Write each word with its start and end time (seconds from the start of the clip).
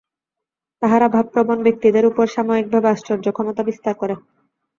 তাহারা 0.81 1.07
ভাবপ্রবণ 1.09 1.57
ব্যক্তিদের 1.63 2.03
উপর 2.05 2.25
সাময়িকভাবে 2.27 2.87
আশ্চর্য 2.89 3.25
ক্ষমতা 3.31 3.61
বিস্তার 3.69 3.93
করে। 3.97 4.15